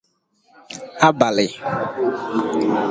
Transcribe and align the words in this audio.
abali 1.07 1.45